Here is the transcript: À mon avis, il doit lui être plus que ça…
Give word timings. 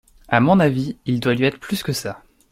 À 0.29 0.39
mon 0.39 0.59
avis, 0.59 0.97
il 1.05 1.19
doit 1.19 1.35
lui 1.35 1.45
être 1.45 1.59
plus 1.59 1.83
que 1.83 1.93
ça… 1.93 2.23